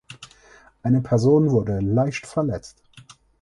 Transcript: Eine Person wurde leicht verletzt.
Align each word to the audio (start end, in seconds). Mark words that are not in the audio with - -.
Eine 0.81 0.99
Person 1.01 1.51
wurde 1.51 1.77
leicht 1.79 2.25
verletzt. 2.25 2.81